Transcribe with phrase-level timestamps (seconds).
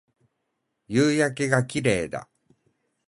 [0.87, 2.27] 夕焼けが綺麗だ